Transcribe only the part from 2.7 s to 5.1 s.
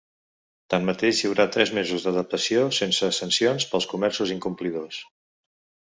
sense sancions pels comerços incomplidors.